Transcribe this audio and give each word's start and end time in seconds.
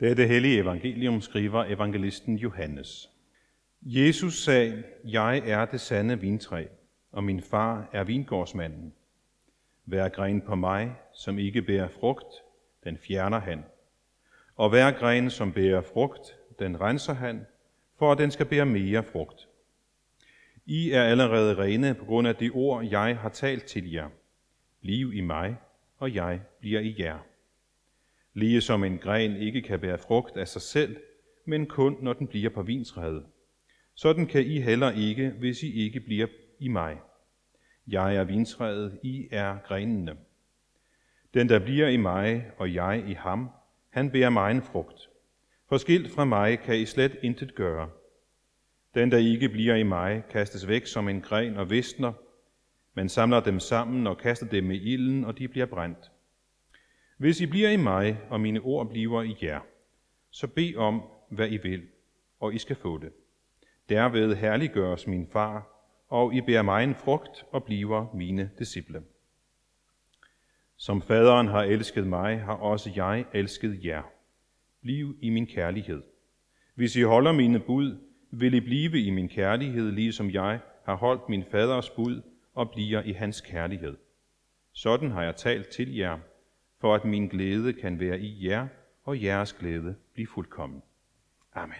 Det 0.00 0.28
hellige 0.28 0.58
evangelium 0.58 1.20
skriver 1.20 1.64
evangelisten 1.64 2.36
Johannes. 2.36 3.10
Jesus 3.82 4.44
sagde, 4.44 4.82
jeg 5.04 5.38
er 5.38 5.64
det 5.64 5.80
sande 5.80 6.20
vintræ, 6.20 6.66
og 7.12 7.24
min 7.24 7.42
far 7.42 7.88
er 7.92 8.04
vingårdsmanden. 8.04 8.92
Hver 9.84 10.08
gren 10.08 10.40
på 10.40 10.54
mig, 10.54 10.94
som 11.12 11.38
ikke 11.38 11.62
bærer 11.62 11.88
frugt, 11.88 12.26
den 12.84 12.98
fjerner 12.98 13.38
han. 13.40 13.64
Og 14.56 14.70
hver 14.70 14.90
gren, 14.90 15.30
som 15.30 15.52
bærer 15.52 15.82
frugt, 15.82 16.36
den 16.58 16.80
renser 16.80 17.14
han, 17.14 17.46
for 17.98 18.12
at 18.12 18.18
den 18.18 18.30
skal 18.30 18.46
bære 18.46 18.66
mere 18.66 19.02
frugt. 19.02 19.48
I 20.66 20.90
er 20.90 21.02
allerede 21.02 21.58
rene 21.58 21.94
på 21.94 22.04
grund 22.04 22.28
af 22.28 22.36
de 22.36 22.50
ord, 22.50 22.84
jeg 22.84 23.18
har 23.18 23.28
talt 23.28 23.64
til 23.64 23.92
jer. 23.92 24.08
Bliv 24.80 25.14
i 25.14 25.20
mig, 25.20 25.56
og 25.98 26.14
jeg 26.14 26.40
bliver 26.60 26.80
i 26.80 26.96
jer. 26.98 27.18
Lige 28.40 28.60
som 28.60 28.84
en 28.84 28.98
gren 28.98 29.36
ikke 29.36 29.62
kan 29.62 29.80
bære 29.80 29.98
frugt 29.98 30.36
af 30.36 30.48
sig 30.48 30.62
selv, 30.62 30.96
men 31.44 31.66
kun 31.66 31.96
når 32.02 32.12
den 32.12 32.26
bliver 32.26 32.50
på 32.50 32.62
vintræet. 32.62 33.24
Sådan 33.94 34.26
kan 34.26 34.46
I 34.46 34.60
heller 34.60 34.90
ikke, 34.90 35.30
hvis 35.30 35.62
I 35.62 35.72
ikke 35.84 36.00
bliver 36.00 36.26
i 36.58 36.68
mig. 36.68 36.96
Jeg 37.86 38.16
er 38.16 38.24
vintræet, 38.24 38.98
I 39.02 39.28
er 39.30 39.58
grenene. 39.66 40.16
Den, 41.34 41.48
der 41.48 41.58
bliver 41.58 41.88
i 41.88 41.96
mig, 41.96 42.50
og 42.58 42.74
jeg 42.74 43.04
i 43.08 43.12
ham, 43.12 43.50
han 43.90 44.10
bærer 44.10 44.30
mig 44.30 44.50
en 44.50 44.62
frugt. 44.62 45.08
For 45.68 45.76
skilt 45.76 46.10
fra 46.10 46.24
mig 46.24 46.60
kan 46.60 46.78
I 46.78 46.86
slet 46.86 47.16
intet 47.22 47.54
gøre. 47.54 47.90
Den, 48.94 49.10
der 49.10 49.18
ikke 49.18 49.48
bliver 49.48 49.74
i 49.74 49.82
mig, 49.82 50.22
kastes 50.30 50.68
væk 50.68 50.86
som 50.86 51.08
en 51.08 51.20
gren 51.20 51.56
og 51.56 51.70
visner, 51.70 52.12
men 52.94 53.08
samler 53.08 53.40
dem 53.40 53.60
sammen 53.60 54.06
og 54.06 54.18
kaster 54.18 54.46
dem 54.46 54.70
i 54.70 54.76
ilden, 54.76 55.24
og 55.24 55.38
de 55.38 55.48
bliver 55.48 55.66
brændt. 55.66 56.10
Hvis 57.20 57.40
I 57.40 57.46
bliver 57.46 57.70
i 57.70 57.76
mig, 57.76 58.20
og 58.30 58.40
mine 58.40 58.60
ord 58.60 58.88
bliver 58.88 59.22
i 59.22 59.36
jer, 59.42 59.60
så 60.30 60.46
bed 60.46 60.76
om, 60.76 61.02
hvad 61.30 61.50
I 61.50 61.56
vil, 61.56 61.82
og 62.38 62.54
I 62.54 62.58
skal 62.58 62.76
få 62.76 62.98
det. 62.98 63.12
Derved 63.88 64.34
herliggøres 64.34 65.06
min 65.06 65.26
far, 65.26 65.66
og 66.08 66.34
I 66.34 66.40
bærer 66.40 66.62
mig 66.62 66.84
en 66.84 66.94
frugt 66.94 67.44
og 67.52 67.64
bliver 67.64 68.06
mine 68.14 68.50
disciple. 68.58 69.02
Som 70.76 71.02
faderen 71.02 71.46
har 71.46 71.62
elsket 71.62 72.06
mig, 72.06 72.40
har 72.40 72.54
også 72.54 72.92
jeg 72.96 73.24
elsket 73.34 73.84
jer. 73.84 74.02
Bliv 74.82 75.16
i 75.20 75.30
min 75.30 75.46
kærlighed. 75.46 76.02
Hvis 76.74 76.96
I 76.96 77.02
holder 77.02 77.32
mine 77.32 77.60
bud, 77.60 77.98
vil 78.30 78.54
I 78.54 78.60
blive 78.60 79.00
i 79.00 79.10
min 79.10 79.28
kærlighed, 79.28 79.90
ligesom 79.90 80.30
jeg 80.30 80.60
har 80.84 80.94
holdt 80.94 81.28
min 81.28 81.44
faders 81.50 81.90
bud 81.90 82.22
og 82.54 82.70
bliver 82.70 83.02
i 83.02 83.12
hans 83.12 83.40
kærlighed. 83.40 83.96
Sådan 84.72 85.10
har 85.10 85.22
jeg 85.22 85.36
talt 85.36 85.68
til 85.68 85.96
jer, 85.96 86.18
for 86.80 86.94
at 86.94 87.04
min 87.04 87.28
glæde 87.28 87.72
kan 87.72 88.00
være 88.00 88.20
i 88.20 88.48
jer, 88.48 88.68
og 89.04 89.22
jeres 89.22 89.52
glæde 89.52 89.96
blive 90.14 90.26
fuldkommen. 90.26 90.82
Amen. 91.54 91.74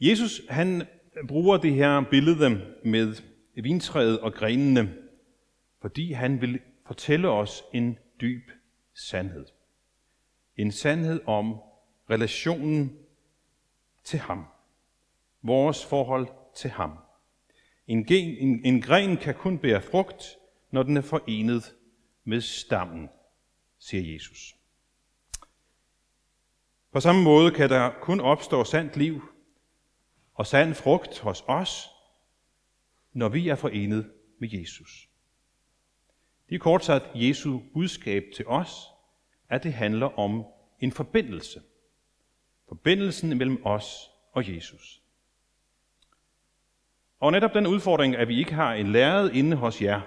Jesus 0.00 0.40
han 0.48 0.86
bruger 1.28 1.56
det 1.56 1.74
her 1.74 2.04
billede 2.10 2.50
med 2.84 3.22
vintræet 3.54 4.20
og 4.20 4.32
grenene, 4.32 4.96
fordi 5.80 6.12
han 6.12 6.40
vil 6.40 6.60
fortælle 6.86 7.28
os 7.28 7.62
en 7.72 7.98
dyb 8.20 8.50
sandhed. 8.94 9.46
En 10.56 10.72
sandhed 10.72 11.20
om 11.26 11.60
relationen 12.10 12.98
til 14.04 14.18
ham. 14.18 14.46
Vores 15.42 15.86
forhold 15.86 16.28
til 16.60 16.70
ham. 16.70 16.98
En, 17.86 18.04
gen, 18.04 18.36
en, 18.36 18.64
en 18.64 18.82
gren 18.82 19.16
kan 19.16 19.34
kun 19.34 19.58
bære 19.58 19.82
frugt, 19.82 20.36
når 20.70 20.82
den 20.82 20.96
er 20.96 21.00
forenet 21.00 21.74
med 22.24 22.40
stammen, 22.40 23.08
siger 23.78 24.12
Jesus. 24.12 24.54
På 26.92 27.00
samme 27.00 27.22
måde 27.22 27.50
kan 27.50 27.68
der 27.70 27.90
kun 28.00 28.20
opstå 28.20 28.64
sandt 28.64 28.96
liv 28.96 29.22
og 30.34 30.46
sand 30.46 30.74
frugt 30.74 31.18
hos 31.18 31.44
os, 31.46 31.88
når 33.12 33.28
vi 33.28 33.48
er 33.48 33.54
forenet 33.54 34.12
med 34.38 34.48
Jesus. 34.52 35.08
Det 36.48 36.54
er 36.54 36.58
kort 36.58 36.84
sagt 36.84 37.04
Jesu 37.14 37.60
budskab 37.72 38.24
til 38.36 38.46
os, 38.46 38.86
at 39.48 39.62
det 39.62 39.72
handler 39.72 40.18
om 40.18 40.44
en 40.80 40.92
forbindelse. 40.92 41.62
Forbindelsen 42.68 43.38
mellem 43.38 43.66
os 43.66 44.10
og 44.32 44.54
Jesus. 44.54 44.99
Og 47.20 47.32
netop 47.32 47.54
den 47.54 47.66
udfordring, 47.66 48.16
at 48.16 48.28
vi 48.28 48.38
ikke 48.38 48.54
har 48.54 48.74
en 48.74 48.92
lærred 48.92 49.30
inde 49.30 49.56
hos 49.56 49.82
jer, 49.82 50.00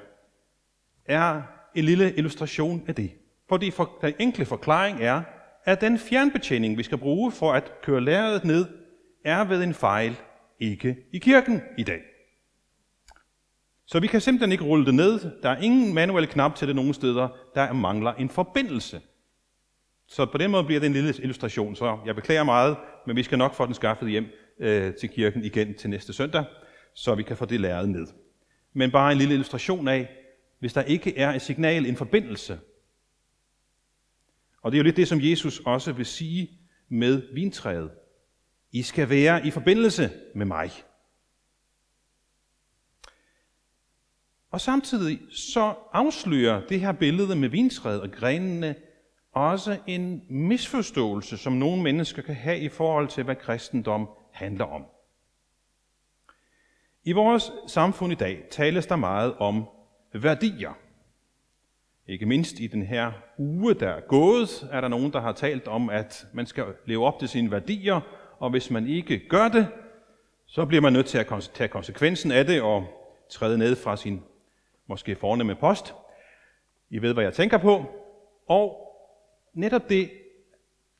er 1.06 1.42
en 1.76 1.84
lille 1.84 2.14
illustration 2.14 2.84
af 2.88 2.96
det. 2.96 3.12
Fordi 3.50 3.72
for, 3.72 3.98
den 4.02 4.14
enkle 4.20 4.46
forklaring 4.46 5.02
er, 5.02 5.22
at 5.66 5.82
den 5.82 6.00
fjernbetjening, 6.00 6.78
vi 6.78 6.84
skal 6.84 6.98
bruge 6.98 7.32
for 7.32 7.54
at 7.54 7.72
køre 7.82 8.02
lærredet 8.02 8.46
ned, 8.46 8.66
er 9.26 9.44
ved 9.44 9.64
en 9.64 9.74
fejl 9.74 10.16
ikke 10.60 10.98
i 11.14 11.18
kirken 11.18 11.62
i 11.78 11.84
dag. 11.84 12.02
Så 13.86 14.00
vi 14.00 14.08
kan 14.08 14.22
simpelthen 14.22 14.52
ikke 14.52 14.64
rulle 14.64 14.86
det 14.86 14.96
ned. 14.96 15.20
Der 15.44 15.50
er 15.50 15.62
ingen 15.62 15.94
manuel 15.94 16.28
knap 16.28 16.56
til 16.56 16.68
det 16.68 16.76
nogen 16.76 16.94
steder. 16.94 17.28
Der 17.56 17.74
mangler 17.74 18.14
en 18.14 18.30
forbindelse. 18.30 19.02
Så 20.08 20.26
på 20.26 20.38
den 20.38 20.52
måde 20.52 20.64
bliver 20.64 20.80
det 20.80 20.88
en 20.88 20.94
lille 20.94 21.14
illustration. 21.20 21.76
Så 21.76 21.98
jeg 22.06 22.16
beklager 22.16 22.44
meget, 22.44 22.78
men 23.08 23.16
vi 23.16 23.24
skal 23.24 23.38
nok 23.38 23.54
få 23.54 23.66
den 23.66 23.74
skaffet 23.74 24.10
hjem 24.10 24.26
øh, 24.60 24.94
til 24.94 25.10
kirken 25.10 25.44
igen 25.44 25.74
til 25.74 25.90
næste 25.90 26.14
søndag, 26.14 26.44
så 26.94 27.16
vi 27.16 27.24
kan 27.24 27.38
få 27.38 27.46
det 27.46 27.60
læret 27.60 27.90
ned. 27.90 28.08
Men 28.74 28.92
bare 28.92 29.12
en 29.12 29.18
lille 29.18 29.34
illustration 29.34 29.88
af, 29.88 30.10
hvis 30.60 30.74
der 30.74 30.82
ikke 30.82 31.18
er 31.18 31.34
et 31.34 31.42
signal, 31.42 31.86
en 31.86 31.96
forbindelse. 31.96 32.60
Og 34.62 34.72
det 34.72 34.78
er 34.78 34.80
jo 34.80 34.84
lidt 34.84 34.98
det, 34.98 35.08
som 35.08 35.20
Jesus 35.22 35.60
også 35.60 35.92
vil 35.94 36.06
sige 36.06 36.60
med 36.90 37.34
vintræet. 37.34 37.92
I 38.72 38.82
skal 38.82 39.10
være 39.10 39.48
i 39.48 39.52
forbindelse 39.52 40.10
med 40.36 40.46
mig. 40.46 40.72
Og 44.52 44.62
samtidig 44.62 45.20
så 45.32 45.76
afslører 45.92 46.68
det 46.68 46.80
her 46.80 46.92
billede 46.92 47.36
med 47.36 47.50
vintræet 47.50 48.02
og 48.02 48.12
grenene 48.12 48.76
også 49.32 49.80
en 49.88 50.24
misforståelse, 50.30 51.38
som 51.38 51.54
nogle 51.54 51.84
mennesker 51.84 52.22
kan 52.22 52.36
have 52.36 52.60
i 52.60 52.70
forhold 52.70 53.08
til, 53.08 53.24
hvad 53.24 53.36
kristendom 53.36 54.10
handler 54.32 54.66
om. 54.66 54.86
I 57.06 57.12
vores 57.12 57.52
samfund 57.68 58.12
i 58.12 58.16
dag 58.16 58.44
tales 58.52 58.86
der 58.86 58.96
meget 58.96 59.34
om 59.40 59.66
værdier. 60.14 60.78
Ikke 62.08 62.26
mindst 62.26 62.60
i 62.60 62.68
den 62.68 62.82
her 62.82 63.12
uge, 63.38 63.74
der 63.74 63.90
er 63.90 64.02
gået, 64.02 64.70
er 64.72 64.82
der 64.82 64.88
nogen, 64.88 65.14
der 65.14 65.22
har 65.22 65.32
talt 65.32 65.68
om, 65.68 65.90
at 65.90 66.28
man 66.34 66.46
skal 66.46 66.66
leve 66.86 67.06
op 67.06 67.20
til 67.20 67.30
sine 67.30 67.52
værdier, 67.52 68.02
og 68.40 68.50
hvis 68.50 68.72
man 68.72 68.88
ikke 68.88 69.28
gør 69.30 69.48
det, 69.48 69.68
så 70.46 70.66
bliver 70.66 70.82
man 70.82 70.94
nødt 70.94 71.06
til 71.06 71.18
at 71.18 71.50
tage 71.54 71.68
konsekvensen 71.68 72.32
af 72.32 72.46
det 72.46 72.62
og 72.62 72.86
træde 73.30 73.58
ned 73.58 73.76
fra 73.76 73.98
sin 73.98 74.22
måske 74.88 75.16
fornemme 75.16 75.56
post. 75.56 75.94
I 76.90 77.02
ved, 77.02 77.14
hvad 77.14 77.24
jeg 77.24 77.34
tænker 77.34 77.58
på. 77.58 77.86
Og 78.48 78.78
netop 79.54 79.90
det 79.90 80.12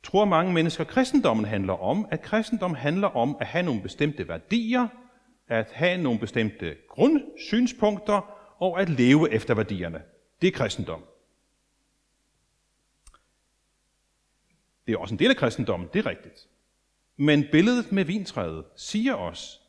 tror 0.04 0.26
mange 0.26 0.54
mennesker, 0.54 0.84
kristendommen 0.84 1.46
handler 1.46 1.84
om, 1.84 2.08
at 2.12 2.22
kristendom 2.22 2.76
handler 2.76 3.08
om 3.08 3.38
at 3.40 3.48
have 3.48 3.66
nogle 3.66 3.82
bestemte 3.82 4.28
værdier, 4.28 4.88
at 5.48 5.72
have 5.72 6.02
nogle 6.02 6.20
bestemte 6.20 6.78
grundsynspunkter 6.88 8.22
og 8.62 8.82
at 8.82 8.90
leve 8.90 9.32
efter 9.32 9.54
værdierne. 9.54 10.04
Det 10.42 10.48
er 10.48 10.52
kristendom. 10.52 11.04
Det 14.88 14.94
er 14.94 14.98
også 14.98 15.16
en 15.16 15.20
del 15.20 15.30
af 15.30 15.36
kristendommen, 15.36 15.90
det 15.94 16.00
er 16.00 16.10
rigtigt. 16.10 16.48
Men 17.18 17.46
billedet 17.52 17.92
med 17.92 18.06
vintræet 18.06 18.66
siger 18.76 19.16
os, 19.16 19.62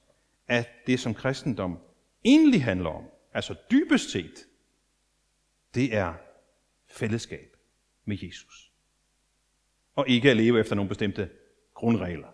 at 0.49 0.69
det 0.87 1.01
som 1.01 1.15
kristendom 1.15 1.79
egentlig 2.25 2.65
handler 2.65 2.91
om, 2.91 3.05
altså 3.33 3.55
dybest 3.71 4.11
set, 4.11 4.47
det 5.75 5.97
er 5.97 6.15
fællesskab 6.87 7.57
med 8.05 8.19
Jesus. 8.23 8.73
Og 9.95 10.09
ikke 10.09 10.31
at 10.31 10.37
leve 10.37 10.61
efter 10.61 10.75
nogle 10.75 10.89
bestemte 10.89 11.31
grundregler. 11.75 12.34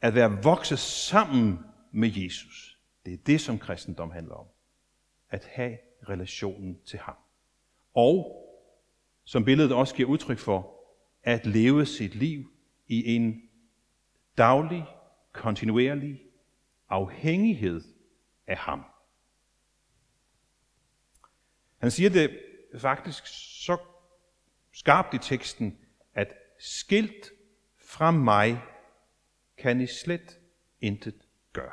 At 0.00 0.14
være 0.14 0.42
vokset 0.42 0.78
sammen 0.78 1.58
med 1.92 2.10
Jesus, 2.14 2.78
det 3.06 3.12
er 3.12 3.18
det, 3.26 3.40
som 3.40 3.58
kristendom 3.58 4.10
handler 4.10 4.34
om. 4.34 4.46
At 5.30 5.44
have 5.44 5.78
relationen 6.08 6.80
til 6.86 6.98
ham. 6.98 7.16
Og, 7.94 8.46
som 9.24 9.44
billedet 9.44 9.72
også 9.72 9.94
giver 9.94 10.08
udtryk 10.08 10.38
for, 10.38 10.74
at 11.22 11.46
leve 11.46 11.86
sit 11.86 12.14
liv 12.14 12.52
i 12.86 13.14
en 13.16 13.42
daglig, 14.38 14.84
kontinuerlig 15.32 16.20
afhængighed 16.88 17.80
af 18.46 18.56
ham. 18.56 18.84
Han 21.78 21.90
siger 21.90 22.10
det 22.10 22.40
faktisk 22.78 23.26
så 23.64 23.76
skarpt 24.72 25.14
i 25.14 25.18
teksten, 25.18 25.78
at 26.14 26.34
skilt 26.58 27.30
fra 27.76 28.10
mig 28.10 28.62
kan 29.60 29.80
I 29.80 29.86
slet 29.86 30.38
intet 30.80 31.14
gøre. 31.52 31.72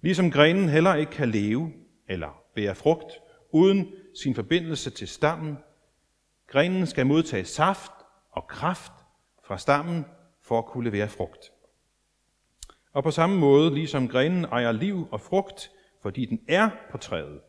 Ligesom 0.00 0.30
grenen 0.30 0.68
heller 0.68 0.94
ikke 0.94 1.12
kan 1.12 1.30
leve 1.30 1.72
eller 2.08 2.42
bære 2.54 2.74
frugt 2.74 3.12
uden 3.50 3.92
sin 4.14 4.34
forbindelse 4.34 4.90
til 4.90 5.08
stammen. 5.08 5.58
Grenen 6.46 6.86
skal 6.86 7.06
modtage 7.06 7.44
saft 7.44 7.92
og 8.30 8.46
kraft 8.48 8.92
fra 9.44 9.58
stammen 9.58 10.04
for 10.42 10.58
at 10.58 10.66
kunne 10.66 10.90
levere 10.90 11.08
frugt. 11.08 11.52
Og 12.92 13.02
på 13.02 13.10
samme 13.10 13.38
måde, 13.38 13.74
ligesom 13.74 14.08
grenen 14.08 14.44
ejer 14.44 14.72
liv 14.72 15.08
og 15.10 15.20
frugt, 15.20 15.70
fordi 16.02 16.24
den 16.26 16.40
er 16.48 16.70
på 16.90 16.98
træet, 16.98 17.40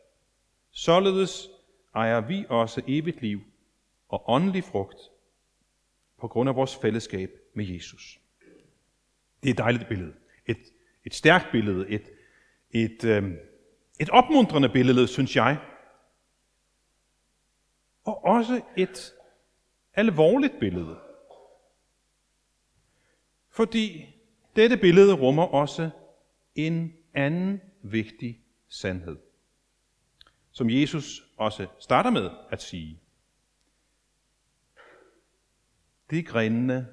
således 0.72 1.50
ejer 1.96 2.22
vi 2.22 2.46
også 2.50 2.82
evigt 2.88 3.22
liv 3.22 3.42
og 4.10 4.30
åndelig 4.30 4.64
frugt 4.64 4.98
på 6.26 6.30
grund 6.30 6.50
af 6.50 6.56
vores 6.56 6.76
fællesskab 6.76 7.30
med 7.54 7.66
Jesus. 7.66 8.20
Det 9.44 9.50
er 9.50 9.54
et 9.54 9.58
dejligt 9.58 9.88
billede. 9.88 10.14
Et, 10.46 10.58
et 11.06 11.14
stærkt 11.14 11.52
billede. 11.52 11.90
Et, 11.90 12.10
et, 12.72 13.04
øh, 13.04 13.32
et 14.00 14.10
opmuntrende 14.10 14.70
billede, 14.70 15.08
synes 15.08 15.36
jeg. 15.36 15.60
Og 18.04 18.24
også 18.24 18.62
et 18.78 19.14
alvorligt 19.94 20.54
billede. 20.60 21.00
Fordi 23.50 24.06
dette 24.56 24.78
billede 24.78 25.14
rummer 25.14 25.44
også 25.44 25.90
en 26.56 26.94
anden 27.14 27.62
vigtig 27.82 28.42
sandhed, 28.68 29.18
som 30.52 30.70
Jesus 30.70 31.24
også 31.38 31.68
starter 31.80 32.10
med 32.10 32.30
at 32.52 32.62
sige. 32.62 33.02
Det 36.10 36.20
er 36.20 36.24
grenene, 36.24 36.88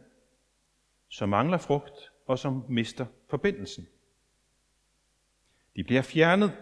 som 1.09 1.29
mangler 1.29 1.59
frugt 1.59 2.13
og 2.27 2.39
som 2.39 2.65
mister 2.69 3.07
forbindelsen. 3.31 3.87
De 5.77 5.85
bliver 5.85 6.03
fjernet, 6.03 6.53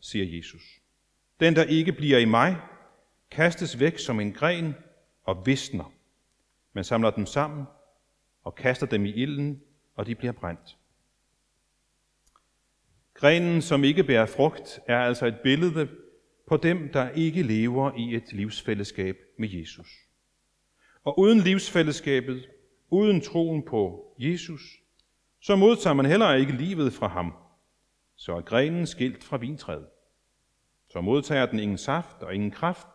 siger 0.00 0.36
Jesus. 0.36 0.80
Den, 1.40 1.56
der 1.56 1.64
ikke 1.64 1.92
bliver 1.92 2.18
i 2.18 2.24
mig, 2.24 2.56
kastes 3.30 3.80
væk 3.80 3.98
som 3.98 4.20
en 4.20 4.32
gren 4.32 4.74
og 5.22 5.46
visner. 5.46 5.92
Man 6.72 6.84
samler 6.84 7.10
dem 7.10 7.26
sammen 7.26 7.66
og 8.42 8.54
kaster 8.54 8.86
dem 8.86 9.06
i 9.06 9.12
ilden, 9.12 9.62
og 9.94 10.06
de 10.06 10.14
bliver 10.14 10.32
brændt. 10.32 10.76
Grenen, 13.14 13.62
som 13.62 13.84
ikke 13.84 14.04
bærer 14.04 14.26
frugt, 14.26 14.80
er 14.86 14.98
altså 14.98 15.26
et 15.26 15.40
billede 15.42 15.88
på 16.46 16.56
dem, 16.56 16.92
der 16.92 17.10
ikke 17.10 17.42
lever 17.42 17.92
i 17.96 18.14
et 18.14 18.32
livsfællesskab 18.32 19.16
med 19.38 19.48
Jesus. 19.48 20.07
Og 21.08 21.18
uden 21.18 21.38
livsfællesskabet, 21.38 22.48
uden 22.90 23.20
troen 23.20 23.62
på 23.62 24.14
Jesus, 24.18 24.60
så 25.40 25.56
modtager 25.56 25.94
man 25.94 26.06
heller 26.06 26.34
ikke 26.34 26.52
livet 26.52 26.92
fra 26.92 27.08
ham. 27.08 27.34
Så 28.16 28.36
er 28.36 28.40
grenen 28.40 28.86
skilt 28.86 29.24
fra 29.24 29.36
vintræet. 29.36 29.86
Så 30.88 31.00
modtager 31.00 31.46
den 31.46 31.58
ingen 31.58 31.78
saft 31.78 32.22
og 32.22 32.34
ingen 32.34 32.50
kraft, 32.50 32.86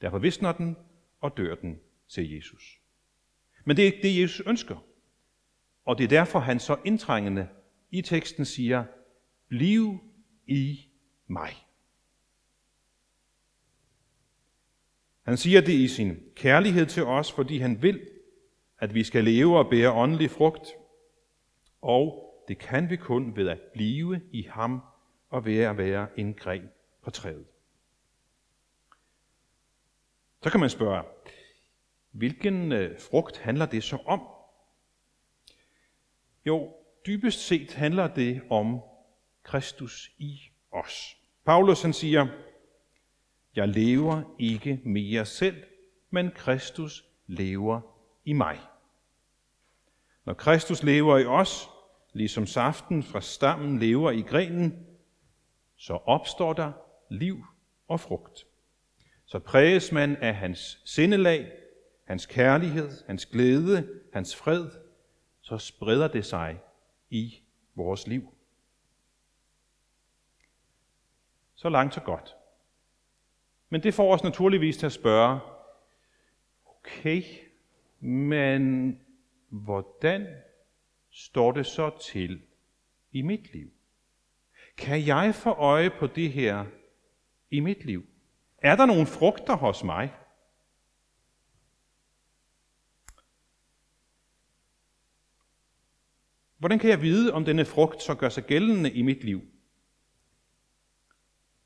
derfor 0.00 0.18
visner 0.18 0.52
den 0.52 0.76
og 1.20 1.36
dør 1.36 1.54
den, 1.54 1.80
siger 2.08 2.36
Jesus. 2.36 2.80
Men 3.64 3.76
det 3.76 3.82
er 3.82 3.86
ikke 3.86 4.08
det, 4.08 4.22
Jesus 4.22 4.46
ønsker. 4.46 4.84
Og 5.84 5.98
det 5.98 6.04
er 6.04 6.08
derfor, 6.08 6.38
han 6.38 6.60
så 6.60 6.76
indtrængende 6.84 7.48
i 7.90 8.02
teksten 8.02 8.44
siger, 8.44 8.84
bliv 9.48 9.98
i 10.46 10.88
mig. 11.26 11.67
Han 15.28 15.36
siger 15.36 15.60
det 15.60 15.72
i 15.72 15.88
sin 15.88 16.22
kærlighed 16.34 16.86
til 16.86 17.04
os, 17.04 17.32
fordi 17.32 17.58
han 17.58 17.82
vil, 17.82 18.08
at 18.78 18.94
vi 18.94 19.04
skal 19.04 19.24
leve 19.24 19.58
og 19.58 19.70
bære 19.70 19.92
åndelig 19.92 20.30
frugt. 20.30 20.68
Og 21.82 22.34
det 22.48 22.58
kan 22.58 22.90
vi 22.90 22.96
kun 22.96 23.36
ved 23.36 23.48
at 23.48 23.60
blive 23.74 24.20
i 24.32 24.42
ham 24.42 24.80
og 25.30 25.44
ved 25.44 25.58
at 25.58 25.78
være 25.78 26.08
en 26.16 26.34
gren 26.34 26.68
på 27.02 27.10
træet. 27.10 27.46
Så 30.42 30.50
kan 30.50 30.60
man 30.60 30.70
spørge, 30.70 31.04
hvilken 32.10 32.72
øh, 32.72 33.00
frugt 33.00 33.38
handler 33.38 33.66
det 33.66 33.84
så 33.84 33.98
om? 34.06 34.22
Jo, 36.46 36.74
dybest 37.06 37.46
set 37.46 37.72
handler 37.72 38.14
det 38.14 38.42
om 38.50 38.80
Kristus 39.42 40.10
i 40.18 40.40
os. 40.72 41.16
Paulus 41.44 41.82
han 41.82 41.92
siger, 41.92 42.26
jeg 43.58 43.68
lever 43.68 44.22
ikke 44.38 44.80
mere 44.84 45.26
selv, 45.26 45.64
men 46.10 46.30
Kristus 46.30 47.04
lever 47.26 47.80
i 48.24 48.32
mig. 48.32 48.60
Når 50.24 50.34
Kristus 50.34 50.82
lever 50.82 51.18
i 51.18 51.24
os, 51.24 51.68
ligesom 52.12 52.46
saften 52.46 53.02
fra 53.02 53.20
stammen 53.20 53.78
lever 53.78 54.10
i 54.10 54.20
grenen, 54.20 54.86
så 55.76 55.94
opstår 55.94 56.52
der 56.52 56.72
liv 57.10 57.44
og 57.88 58.00
frugt. 58.00 58.46
Så 59.26 59.38
præges 59.38 59.92
man 59.92 60.16
af 60.16 60.34
hans 60.34 60.82
sindelag, 60.84 61.52
hans 62.04 62.26
kærlighed, 62.26 62.90
hans 63.06 63.26
glæde, 63.26 64.00
hans 64.12 64.36
fred, 64.36 64.70
så 65.40 65.58
spreder 65.58 66.08
det 66.08 66.26
sig 66.26 66.60
i 67.10 67.42
vores 67.74 68.06
liv. 68.06 68.34
Så 71.54 71.68
langt 71.68 71.94
så 71.94 72.00
godt. 72.00 72.37
Men 73.68 73.82
det 73.82 73.94
får 73.94 74.14
os 74.14 74.24
naturligvis 74.24 74.76
til 74.76 74.86
at 74.86 74.92
spørge, 74.92 75.40
okay, 76.66 77.22
men 78.00 78.94
hvordan 79.48 80.26
står 81.10 81.52
det 81.52 81.66
så 81.66 81.98
til 81.98 82.42
i 83.12 83.22
mit 83.22 83.52
liv? 83.52 83.70
Kan 84.76 85.06
jeg 85.06 85.34
få 85.34 85.50
øje 85.50 85.90
på 85.90 86.06
det 86.06 86.32
her 86.32 86.64
i 87.50 87.60
mit 87.60 87.84
liv? 87.84 88.06
Er 88.58 88.76
der 88.76 88.86
nogle 88.86 89.06
frugter 89.06 89.56
hos 89.56 89.84
mig? 89.84 90.14
Hvordan 96.58 96.78
kan 96.78 96.90
jeg 96.90 97.02
vide, 97.02 97.32
om 97.32 97.44
denne 97.44 97.64
frugt 97.64 98.02
så 98.02 98.14
gør 98.14 98.28
sig 98.28 98.44
gældende 98.44 98.92
i 98.92 99.02
mit 99.02 99.24
liv? 99.24 99.42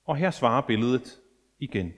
Og 0.05 0.17
her 0.17 0.31
svarer 0.31 0.67
billedet 0.67 1.22
igen. 1.63 1.93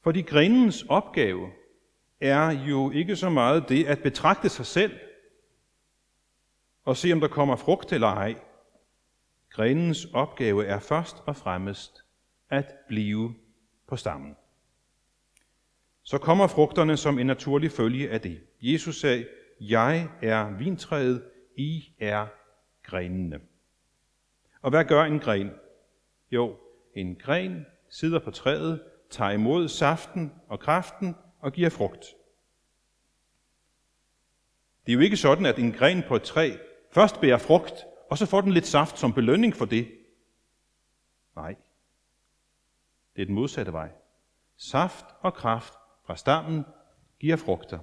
Fordi 0.00 0.22
grenens 0.22 0.82
opgave 0.88 1.50
er 2.20 2.50
jo 2.50 2.90
ikke 2.90 3.16
så 3.16 3.30
meget 3.30 3.68
det 3.68 3.86
at 3.86 4.02
betragte 4.02 4.48
sig 4.48 4.66
selv 4.66 4.98
og 6.84 6.96
se, 6.96 7.12
om 7.12 7.20
der 7.20 7.28
kommer 7.28 7.56
frugt 7.56 7.92
eller 7.92 8.08
ej. 8.08 8.34
Grenens 9.50 10.04
opgave 10.04 10.66
er 10.66 10.78
først 10.78 11.16
og 11.26 11.36
fremmest 11.36 12.04
at 12.48 12.74
blive 12.88 13.34
på 13.86 13.96
stammen. 13.96 14.36
Så 16.02 16.18
kommer 16.18 16.46
frugterne 16.46 16.96
som 16.96 17.18
en 17.18 17.26
naturlig 17.26 17.70
følge 17.70 18.10
af 18.10 18.20
det. 18.20 18.40
Jesus 18.60 19.00
sagde, 19.00 19.28
jeg 19.60 20.10
er 20.22 20.50
vintræet, 20.58 21.30
I 21.56 21.94
er 21.98 22.26
grenene. 22.82 23.40
Og 24.62 24.70
hvad 24.70 24.84
gør 24.84 25.04
en 25.04 25.20
gren? 25.20 25.50
Jo, 26.30 26.56
en 27.00 27.16
gren 27.16 27.66
sidder 27.88 28.18
på 28.18 28.30
træet, 28.30 28.82
tager 29.10 29.30
imod 29.30 29.68
saften 29.68 30.32
og 30.48 30.60
kraften 30.60 31.16
og 31.40 31.52
giver 31.52 31.70
frugt. 31.70 32.04
Det 34.86 34.92
er 34.92 34.96
jo 34.96 35.00
ikke 35.00 35.16
sådan, 35.16 35.46
at 35.46 35.58
en 35.58 35.72
gren 35.72 36.02
på 36.08 36.16
et 36.16 36.22
træ 36.22 36.56
først 36.90 37.20
bærer 37.20 37.38
frugt, 37.38 37.84
og 38.10 38.18
så 38.18 38.26
får 38.26 38.40
den 38.40 38.52
lidt 38.52 38.66
saft 38.66 38.98
som 38.98 39.12
belønning 39.12 39.56
for 39.56 39.64
det. 39.64 39.88
Nej, 41.36 41.54
det 43.16 43.22
er 43.22 43.26
den 43.26 43.34
modsatte 43.34 43.72
vej. 43.72 43.90
Saft 44.56 45.04
og 45.20 45.34
kraft 45.34 45.74
fra 46.06 46.16
stammen 46.16 46.64
giver 47.20 47.36
frugter. 47.36 47.78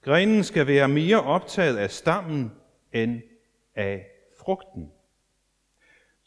Grenen 0.00 0.44
skal 0.44 0.66
være 0.66 0.88
mere 0.88 1.22
optaget 1.22 1.76
af 1.76 1.90
stammen 1.90 2.52
end 2.92 3.22
af 3.74 4.06
frugten. 4.40 4.92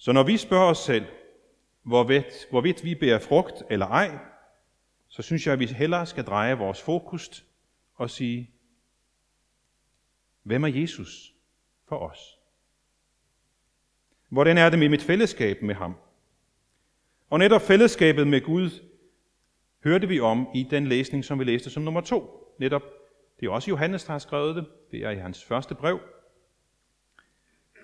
Så 0.01 0.12
når 0.12 0.24
vi 0.24 0.38
spørger 0.38 0.65
os 0.70 0.77
selv, 0.77 1.05
hvorvidt, 1.84 2.48
hvorvidt 2.50 2.84
vi 2.84 2.96
bærer 2.96 3.20
frugt 3.20 3.63
eller 3.70 3.88
ej, 3.88 4.17
så 5.08 5.22
synes 5.22 5.46
jeg, 5.46 5.53
at 5.53 5.60
vi 5.60 5.65
hellere 5.65 6.05
skal 6.05 6.24
dreje 6.24 6.58
vores 6.58 6.81
fokus 6.81 7.46
og 7.96 8.10
sige, 8.10 8.50
hvem 10.43 10.63
er 10.63 10.67
Jesus 10.67 11.34
for 11.88 11.98
os? 11.98 12.39
Hvordan 14.29 14.58
er 14.58 14.70
det 14.70 14.79
med 14.79 14.89
mit 14.89 15.03
fællesskab 15.03 15.62
med 15.62 15.75
ham? 15.75 15.96
Og 17.29 17.39
netop 17.39 17.62
fællesskabet 17.62 18.27
med 18.27 18.41
Gud 18.41 18.70
hørte 19.84 20.08
vi 20.08 20.20
om 20.20 20.48
i 20.55 20.67
den 20.72 20.88
læsning, 20.88 21.25
som 21.25 21.39
vi 21.39 21.43
læste 21.43 21.70
som 21.70 21.84
nummer 21.84 22.01
to. 22.01 22.53
Netop, 22.60 22.84
det 23.39 23.46
er 23.46 23.51
også 23.51 23.70
Johannes, 23.70 24.03
der 24.03 24.12
har 24.12 24.20
skrevet 24.20 24.55
det. 24.55 24.65
Det 24.91 25.03
er 25.03 25.10
i 25.10 25.17
hans 25.17 25.43
første 25.43 25.75
brev 25.75 26.00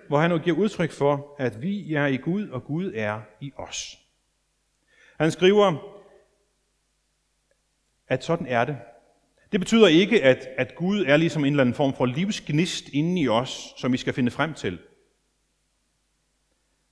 hvor 0.08 0.20
han 0.20 0.30
nu 0.30 0.38
giver 0.38 0.58
udtryk 0.58 0.92
for, 0.92 1.36
at 1.40 1.62
vi 1.62 1.94
er 1.94 2.06
i 2.06 2.18
Gud, 2.18 2.50
og 2.50 2.64
Gud 2.64 2.92
er 2.96 3.22
i 3.42 3.52
os. 3.58 3.98
Han 5.18 5.32
skriver, 5.32 5.94
at 8.08 8.24
sådan 8.24 8.48
er 8.48 8.66
det, 8.66 8.78
Det 9.52 9.60
betyder 9.60 9.88
ikke, 9.88 10.24
at, 10.24 10.48
at 10.58 10.76
Gud 10.76 11.06
er 11.06 11.18
ligesom 11.18 11.46
en 11.46 11.54
eller 11.54 11.64
anden 11.64 11.76
form 11.76 11.94
for 11.94 12.06
livsgnist 12.06 12.90
inde 12.90 13.22
i 13.22 13.28
os, 13.28 13.74
som 13.78 13.92
vi 13.92 13.98
skal 13.98 14.14
finde 14.14 14.32
frem 14.32 14.54
til. 14.54 14.80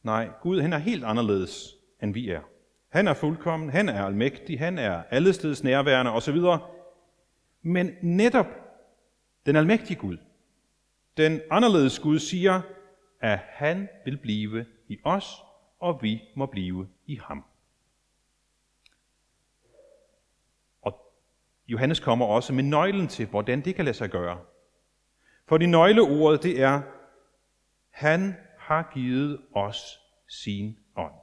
Nej, 0.04 0.30
Gud 0.42 0.62
han 0.62 0.74
er 0.74 0.78
helt 0.78 1.04
anderledes, 1.04 1.76
end 2.04 2.14
vi 2.14 2.30
er. 2.30 2.42
Han 2.90 3.08
er 3.08 3.14
fuldkommen, 3.14 3.70
han 3.70 3.90
er 3.90 4.06
almægtig, 4.06 4.60
han 4.60 4.78
er 4.78 5.04
allesteds 5.10 5.64
nærværende 5.64 6.12
osv. 6.12 6.38
Men 7.62 7.92
netop 8.02 8.48
den 9.46 9.56
almægtige 9.56 10.00
Gud, 10.00 10.18
den 11.18 11.42
anderledes 11.52 12.00
Gud 12.00 12.20
siger, 12.20 12.62
at 13.26 13.40
han 13.40 13.90
vil 14.06 14.18
blive 14.18 14.66
i 14.88 15.00
os, 15.04 15.26
og 15.80 16.00
vi 16.02 16.22
må 16.36 16.46
blive 16.46 16.88
i 17.06 17.16
ham. 17.16 17.44
Og 20.82 21.14
Johannes 21.68 22.00
kommer 22.00 22.26
også 22.26 22.54
med 22.54 22.64
nøglen 22.64 23.08
til, 23.08 23.28
hvordan 23.28 23.62
det 23.66 23.76
kan 23.76 23.86
lade 23.86 23.98
sig 23.98 24.10
gøre. 24.10 24.42
For 25.48 25.58
de 25.58 25.68
nøgleordet, 25.68 26.44
det 26.44 26.62
er, 26.62 26.82
han 27.90 28.36
har 28.60 28.92
givet 28.94 29.42
os 29.56 30.00
sin 30.28 30.78
ånd. 30.96 31.14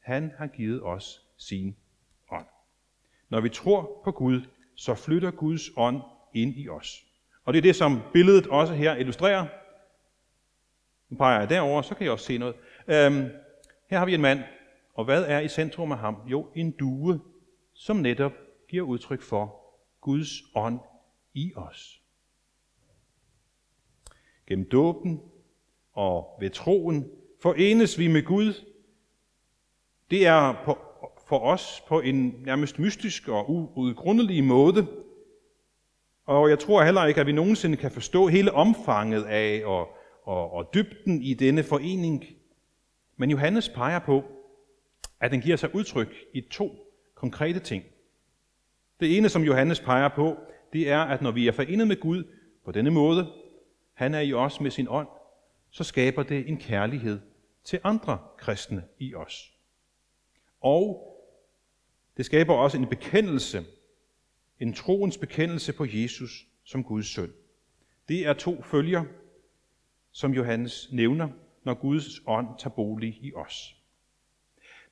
Han 0.00 0.32
har 0.38 0.46
givet 0.46 0.82
os 0.82 1.20
sin 1.38 1.76
ånd. 2.32 2.46
Når 3.28 3.40
vi 3.40 3.48
tror 3.48 4.00
på 4.04 4.12
Gud, 4.12 4.42
så 4.76 4.94
flytter 4.94 5.30
Guds 5.30 5.62
ånd 5.76 6.02
ind 6.34 6.54
i 6.56 6.68
os. 6.68 7.04
Og 7.44 7.52
det 7.52 7.58
er 7.58 7.62
det, 7.62 7.76
som 7.76 8.02
billedet 8.12 8.46
også 8.46 8.74
her 8.74 8.96
illustrerer. 8.96 9.46
Nu 11.08 11.16
peger 11.16 11.40
jeg 11.40 11.50
derover, 11.50 11.82
så 11.82 11.94
kan 11.94 12.04
jeg 12.04 12.12
også 12.12 12.24
se 12.24 12.38
noget. 12.38 12.54
Øhm, 12.88 13.28
her 13.90 13.98
har 13.98 14.06
vi 14.06 14.14
en 14.14 14.20
mand, 14.20 14.40
og 14.94 15.04
hvad 15.04 15.24
er 15.24 15.40
i 15.40 15.48
centrum 15.48 15.92
af 15.92 15.98
ham? 15.98 16.16
Jo, 16.26 16.46
en 16.54 16.70
due, 16.70 17.20
som 17.74 17.96
netop 17.96 18.32
giver 18.68 18.86
udtryk 18.86 19.22
for 19.22 19.60
Guds 20.00 20.28
ånd 20.54 20.80
i 21.34 21.52
os. 21.56 22.02
Gennem 24.46 24.68
dåben 24.68 25.20
og 25.92 26.36
ved 26.40 26.50
troen 26.50 27.10
forenes 27.42 27.98
vi 27.98 28.08
med 28.08 28.22
Gud. 28.24 28.64
Det 30.10 30.26
er 30.26 30.62
på, 30.64 30.78
for 31.28 31.38
os 31.38 31.82
på 31.88 32.00
en 32.00 32.34
nærmest 32.38 32.78
mystisk 32.78 33.28
og 33.28 33.50
uudgrundelig 33.50 34.44
måde. 34.44 34.86
Og 36.26 36.50
jeg 36.50 36.58
tror 36.58 36.82
heller 36.84 37.04
ikke, 37.04 37.20
at 37.20 37.26
vi 37.26 37.32
nogensinde 37.32 37.76
kan 37.76 37.90
forstå 37.90 38.26
hele 38.26 38.52
omfanget 38.52 39.24
af 39.24 39.62
og, 39.64 39.97
og, 40.28 40.52
og 40.52 40.74
dybden 40.74 41.22
i 41.22 41.34
denne 41.34 41.62
forening. 41.62 42.24
Men 43.16 43.30
Johannes 43.30 43.68
peger 43.68 43.98
på, 43.98 44.24
at 45.20 45.30
den 45.30 45.40
giver 45.40 45.56
sig 45.56 45.74
udtryk 45.74 46.14
i 46.34 46.40
to 46.40 46.70
konkrete 47.14 47.60
ting. 47.60 47.84
Det 49.00 49.16
ene, 49.16 49.28
som 49.28 49.42
Johannes 49.42 49.80
peger 49.80 50.08
på, 50.08 50.36
det 50.72 50.88
er, 50.90 50.98
at 50.98 51.22
når 51.22 51.30
vi 51.30 51.48
er 51.48 51.52
forenet 51.52 51.88
med 51.88 52.00
Gud 52.00 52.24
på 52.64 52.72
denne 52.72 52.90
måde, 52.90 53.32
han 53.94 54.14
er 54.14 54.20
i 54.20 54.32
os 54.32 54.60
med 54.60 54.70
sin 54.70 54.86
ånd, 54.88 55.08
så 55.70 55.84
skaber 55.84 56.22
det 56.22 56.48
en 56.48 56.56
kærlighed 56.56 57.20
til 57.64 57.80
andre 57.84 58.18
kristne 58.38 58.84
i 58.98 59.14
os. 59.14 59.52
Og 60.60 61.14
det 62.16 62.26
skaber 62.26 62.54
også 62.54 62.78
en 62.78 62.86
bekendelse, 62.86 63.64
en 64.60 64.72
troens 64.72 65.18
bekendelse 65.18 65.72
på 65.72 65.86
Jesus 65.88 66.46
som 66.64 66.84
Guds 66.84 67.06
søn. 67.06 67.32
Det 68.08 68.26
er 68.26 68.32
to 68.32 68.62
følger, 68.62 69.04
som 70.18 70.34
Johannes 70.34 70.88
nævner, 70.92 71.28
når 71.64 71.74
Guds 71.74 72.04
ånd 72.26 72.46
tager 72.58 72.74
bolig 72.74 73.08
i 73.08 73.32
os. 73.34 73.74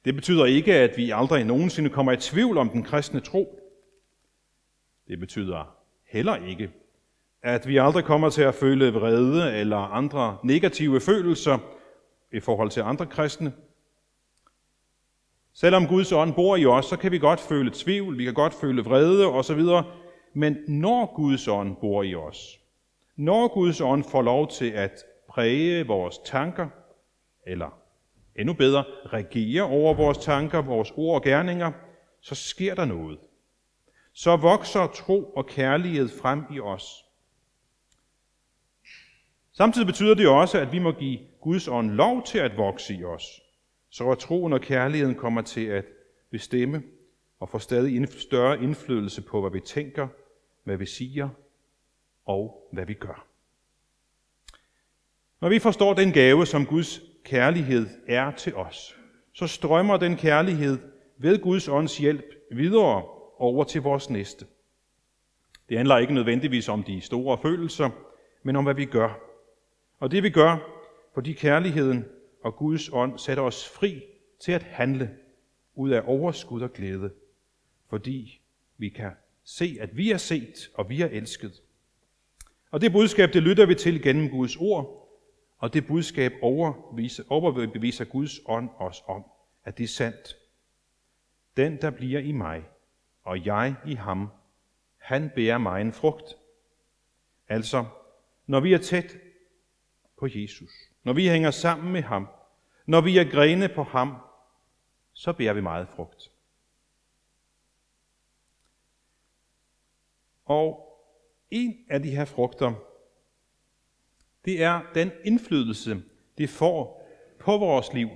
Det 0.04 0.14
betyder 0.14 0.44
ikke, 0.44 0.74
at 0.74 0.96
vi 0.96 1.10
aldrig 1.10 1.44
nogensinde 1.44 1.90
kommer 1.90 2.12
i 2.12 2.16
tvivl 2.16 2.58
om 2.58 2.68
den 2.68 2.82
kristne 2.82 3.20
tro. 3.20 3.60
Det 5.08 5.18
betyder 5.18 5.76
heller 6.08 6.36
ikke, 6.36 6.70
at 7.42 7.68
vi 7.68 7.76
aldrig 7.76 8.04
kommer 8.04 8.30
til 8.30 8.42
at 8.42 8.54
føle 8.54 8.92
vrede 8.92 9.56
eller 9.56 9.76
andre 9.76 10.38
negative 10.44 11.00
følelser 11.00 11.58
i 12.32 12.40
forhold 12.40 12.70
til 12.70 12.80
andre 12.80 13.06
kristne. 13.06 13.52
Selvom 15.54 15.86
Guds 15.86 16.12
ånd 16.12 16.34
bor 16.34 16.56
i 16.56 16.66
os, 16.66 16.86
så 16.86 16.96
kan 16.96 17.12
vi 17.12 17.18
godt 17.18 17.40
føle 17.40 17.70
tvivl, 17.74 18.18
vi 18.18 18.24
kan 18.24 18.34
godt 18.34 18.54
føle 18.54 18.84
vrede 18.84 19.26
osv. 19.26 19.62
Men 20.34 20.56
når 20.68 21.14
Guds 21.16 21.48
ånd 21.48 21.76
bor 21.76 22.02
i 22.02 22.14
os, 22.14 22.60
når 23.16 23.48
Guds 23.48 23.80
ånd 23.80 24.04
får 24.04 24.22
lov 24.22 24.50
til 24.50 24.70
at 24.70 25.04
præge 25.36 25.86
vores 25.86 26.18
tanker, 26.18 26.68
eller 27.46 27.78
endnu 28.36 28.54
bedre, 28.54 28.84
regere 29.06 29.62
over 29.62 29.94
vores 29.94 30.18
tanker, 30.18 30.62
vores 30.62 30.92
ord 30.96 31.14
og 31.14 31.22
gerninger, 31.22 31.72
så 32.20 32.34
sker 32.34 32.74
der 32.74 32.84
noget. 32.84 33.18
Så 34.12 34.36
vokser 34.36 34.86
tro 34.86 35.24
og 35.24 35.46
kærlighed 35.46 36.08
frem 36.08 36.44
i 36.50 36.60
os. 36.60 37.04
Samtidig 39.52 39.86
betyder 39.86 40.14
det 40.14 40.28
også, 40.28 40.58
at 40.60 40.72
vi 40.72 40.78
må 40.78 40.92
give 40.92 41.18
Guds 41.40 41.68
ånd 41.68 41.90
lov 41.90 42.22
til 42.22 42.38
at 42.38 42.56
vokse 42.56 42.94
i 42.94 43.04
os, 43.04 43.40
så 43.90 44.10
at 44.10 44.18
troen 44.18 44.52
og 44.52 44.60
kærligheden 44.60 45.14
kommer 45.14 45.42
til 45.42 45.66
at 45.66 45.84
bestemme 46.30 46.82
og 47.40 47.48
få 47.48 47.58
stadig 47.58 48.08
større 48.08 48.62
indflydelse 48.62 49.22
på, 49.22 49.40
hvad 49.40 49.50
vi 49.50 49.60
tænker, 49.60 50.08
hvad 50.64 50.76
vi 50.76 50.86
siger 50.86 51.28
og 52.24 52.68
hvad 52.72 52.86
vi 52.86 52.94
gør. 52.94 53.35
Når 55.40 55.48
vi 55.48 55.58
forstår 55.58 55.94
den 55.94 56.12
gave, 56.12 56.46
som 56.46 56.66
Guds 56.66 57.00
kærlighed 57.24 57.86
er 58.06 58.30
til 58.30 58.54
os, 58.54 58.96
så 59.32 59.46
strømmer 59.46 59.96
den 59.96 60.16
kærlighed 60.16 60.78
ved 61.18 61.42
Guds 61.42 61.68
ånds 61.68 61.98
hjælp 61.98 62.24
videre 62.50 63.04
over 63.38 63.64
til 63.64 63.82
vores 63.82 64.10
næste. 64.10 64.46
Det 65.68 65.76
handler 65.76 65.98
ikke 65.98 66.14
nødvendigvis 66.14 66.68
om 66.68 66.82
de 66.82 67.00
store 67.00 67.38
følelser, 67.42 67.90
men 68.42 68.56
om 68.56 68.64
hvad 68.64 68.74
vi 68.74 68.84
gør. 68.84 69.18
Og 69.98 70.10
det 70.10 70.22
vi 70.22 70.30
gør, 70.30 70.56
fordi 71.14 71.32
kærligheden 71.32 72.04
og 72.44 72.56
Guds 72.56 72.90
ånd 72.92 73.18
sætter 73.18 73.42
os 73.42 73.68
fri 73.68 74.02
til 74.40 74.52
at 74.52 74.62
handle 74.62 75.10
ud 75.74 75.90
af 75.90 76.02
overskud 76.06 76.62
og 76.62 76.72
glæde, 76.72 77.10
fordi 77.90 78.40
vi 78.78 78.88
kan 78.88 79.10
se, 79.44 79.78
at 79.80 79.96
vi 79.96 80.10
er 80.10 80.16
set 80.16 80.70
og 80.74 80.88
vi 80.88 81.00
er 81.00 81.06
elsket. 81.06 81.62
Og 82.70 82.80
det 82.80 82.92
budskab, 82.92 83.32
det 83.32 83.42
lytter 83.42 83.66
vi 83.66 83.74
til 83.74 84.02
gennem 84.02 84.30
Guds 84.30 84.56
ord, 84.56 85.05
og 85.58 85.74
det 85.74 85.86
budskab 85.86 86.32
overbeviser, 86.42 87.24
overbeviser 87.28 88.04
Guds 88.04 88.40
ånd 88.46 88.70
os 88.78 89.04
om, 89.06 89.24
at 89.64 89.78
det 89.78 89.84
er 89.84 89.88
sandt. 89.88 90.36
Den, 91.56 91.80
der 91.80 91.90
bliver 91.90 92.20
i 92.20 92.32
mig, 92.32 92.64
og 93.22 93.46
jeg 93.46 93.74
i 93.86 93.94
ham, 93.94 94.28
han 94.98 95.30
bærer 95.34 95.58
mig 95.58 95.80
en 95.80 95.92
frugt. 95.92 96.36
Altså, 97.48 97.84
når 98.46 98.60
vi 98.60 98.72
er 98.72 98.78
tæt 98.78 99.16
på 100.18 100.28
Jesus, 100.30 100.70
når 101.02 101.12
vi 101.12 101.28
hænger 101.28 101.50
sammen 101.50 101.92
med 101.92 102.02
ham, 102.02 102.28
når 102.86 103.00
vi 103.00 103.18
er 103.18 103.30
grene 103.30 103.68
på 103.68 103.82
ham, 103.82 104.16
så 105.12 105.32
bærer 105.32 105.52
vi 105.52 105.60
meget 105.60 105.88
frugt. 105.88 106.30
Og 110.44 110.86
en 111.50 111.86
af 111.88 112.02
de 112.02 112.10
her 112.10 112.24
frugter, 112.24 112.72
det 114.46 114.62
er 114.62 114.82
den 114.94 115.10
indflydelse, 115.24 116.02
det 116.38 116.50
får 116.50 117.08
på 117.40 117.58
vores 117.58 117.92
liv, 117.92 118.08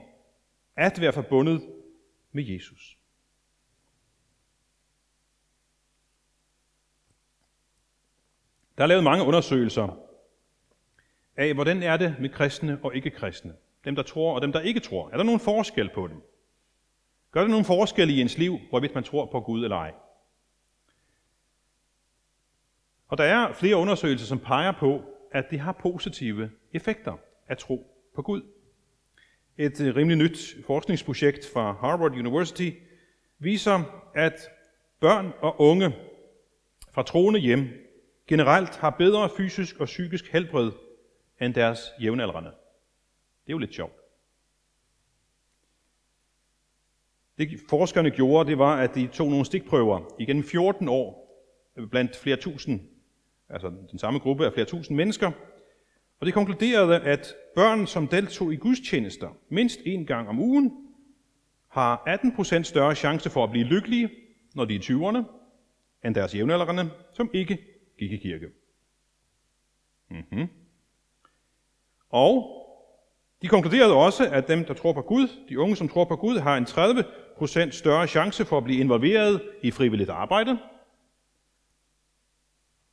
at 0.76 1.00
være 1.00 1.12
forbundet 1.12 1.62
med 2.32 2.44
Jesus. 2.44 2.98
Der 8.78 8.84
er 8.84 8.88
lavet 8.88 9.04
mange 9.04 9.24
undersøgelser 9.24 9.98
af, 11.36 11.54
hvordan 11.54 11.82
er 11.82 11.96
det 11.96 12.16
med 12.20 12.28
kristne 12.28 12.80
og 12.82 12.96
ikke-kristne. 12.96 13.54
Dem, 13.84 13.94
der 13.94 14.02
tror 14.02 14.34
og 14.34 14.42
dem, 14.42 14.52
der 14.52 14.60
ikke 14.60 14.80
tror. 14.80 15.10
Er 15.10 15.16
der 15.16 15.24
nogen 15.24 15.40
forskel 15.40 15.90
på 15.94 16.06
dem? 16.06 16.22
Gør 17.30 17.40
det 17.40 17.50
nogen 17.50 17.64
forskel 17.64 18.10
i 18.10 18.20
ens 18.20 18.38
liv, 18.38 18.58
hvorvidt 18.70 18.94
man 18.94 19.04
tror 19.04 19.26
på 19.26 19.40
Gud 19.40 19.64
eller 19.64 19.76
ej? 19.76 19.94
Og 23.08 23.18
der 23.18 23.24
er 23.24 23.52
flere 23.52 23.76
undersøgelser, 23.76 24.26
som 24.26 24.38
peger 24.38 24.72
på, 24.72 25.02
at 25.30 25.50
det 25.50 25.60
har 25.60 25.72
positive 25.72 26.50
effekter 26.72 27.16
at 27.48 27.58
tro 27.58 27.86
på 28.14 28.22
Gud. 28.22 28.42
Et 29.58 29.80
øh, 29.80 29.96
rimelig 29.96 30.18
nyt 30.18 30.56
forskningsprojekt 30.66 31.46
fra 31.52 31.72
Harvard 31.72 32.12
University 32.12 32.70
viser, 33.38 34.04
at 34.14 34.50
børn 35.00 35.32
og 35.40 35.60
unge 35.60 35.94
fra 36.92 37.02
troende 37.02 37.40
hjem 37.40 37.68
generelt 38.26 38.76
har 38.76 38.90
bedre 38.90 39.30
fysisk 39.36 39.80
og 39.80 39.86
psykisk 39.86 40.32
helbred 40.32 40.72
end 41.40 41.54
deres 41.54 41.80
jævnaldrende. 42.02 42.50
Det 43.44 43.48
er 43.48 43.52
jo 43.52 43.58
lidt 43.58 43.74
sjovt. 43.74 43.92
Det 47.38 47.60
forskerne 47.68 48.10
gjorde, 48.10 48.50
det 48.50 48.58
var, 48.58 48.76
at 48.76 48.94
de 48.94 49.06
tog 49.06 49.30
nogle 49.30 49.44
stikprøver 49.44 50.14
igennem 50.18 50.44
14 50.44 50.88
år 50.88 51.20
blandt 51.90 52.16
flere 52.16 52.36
tusind, 52.36 52.80
altså 53.50 53.72
den 53.90 53.98
samme 53.98 54.18
gruppe 54.18 54.46
af 54.46 54.52
flere 54.52 54.66
tusind 54.66 54.96
mennesker, 54.96 55.30
og 56.20 56.26
de 56.26 56.32
konkluderede, 56.32 57.00
at 57.00 57.34
børn, 57.54 57.86
som 57.86 58.08
deltog 58.08 58.52
i 58.52 58.56
gudstjenester 58.56 59.28
mindst 59.48 59.80
en 59.84 60.06
gang 60.06 60.28
om 60.28 60.38
ugen, 60.38 60.72
har 61.68 62.02
18% 62.08 62.62
større 62.62 62.94
chance 62.94 63.30
for 63.30 63.44
at 63.44 63.50
blive 63.50 63.64
lykkelige, 63.64 64.10
når 64.54 64.64
de 64.64 64.74
er 64.74 64.78
i 64.78 64.82
20'erne, 64.82 65.24
end 66.04 66.14
deres 66.14 66.34
jævnaldrende, 66.34 66.90
som 67.12 67.30
ikke 67.32 67.58
gik 67.98 68.12
i 68.12 68.16
kirke. 68.16 68.46
Mm-hmm. 70.10 70.48
Og 72.10 72.56
de 73.42 73.48
konkluderede 73.48 73.94
også, 73.94 74.28
at 74.28 74.48
dem, 74.48 74.64
der 74.64 74.74
tror 74.74 74.92
på 74.92 75.02
Gud, 75.02 75.28
de 75.48 75.58
unge, 75.58 75.76
som 75.76 75.88
tror 75.88 76.04
på 76.04 76.16
Gud, 76.16 76.38
har 76.38 76.56
en 76.56 76.64
30% 76.64 77.70
større 77.70 78.06
chance 78.06 78.44
for 78.44 78.58
at 78.58 78.64
blive 78.64 78.80
involveret 78.80 79.42
i 79.62 79.70
frivilligt 79.70 80.10
arbejde, 80.10 80.58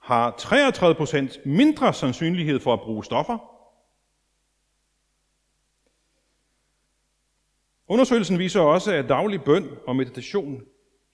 har 0.08 0.32
33% 0.32 1.50
mindre 1.50 1.94
sandsynlighed 1.94 2.60
for 2.60 2.74
at 2.74 2.82
bruge 2.82 3.06
stoffer. 3.06 3.38
Undersøgelsen 7.88 8.40
viser 8.40 8.62
også, 8.62 8.94
at 8.94 9.10
daglig 9.10 9.44
bøn 9.44 9.70
og 9.88 9.96
meditation 9.96 10.62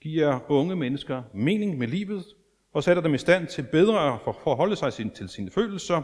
giver 0.00 0.50
unge 0.50 0.76
mennesker 0.76 1.22
mening 1.32 1.78
med 1.78 1.88
livet 1.88 2.24
og 2.72 2.84
sætter 2.84 3.02
dem 3.02 3.14
i 3.14 3.18
stand 3.18 3.46
til 3.46 3.66
bedre 3.72 4.14
at 4.14 4.34
forholde 4.42 4.76
sig 4.76 5.12
til 5.12 5.28
sine 5.28 5.50
følelser 5.50 6.02